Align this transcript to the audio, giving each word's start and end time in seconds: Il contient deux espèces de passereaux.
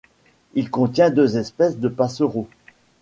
Il 0.55 0.71
contient 0.71 1.11
deux 1.11 1.37
espèces 1.37 1.77
de 1.77 1.87
passereaux. 1.87 2.47